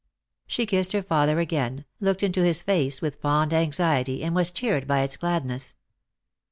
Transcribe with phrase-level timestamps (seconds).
[0.47, 4.87] She kissed her father again, looked into his face with fond anxiety, and was cheered
[4.87, 5.75] by its gladness.